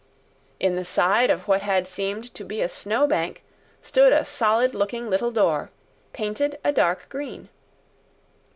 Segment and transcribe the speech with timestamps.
[0.59, 3.43] In the side of what had seemed to be a snow bank
[3.83, 5.69] stood a solid looking little door,
[6.11, 7.49] painted a dark green.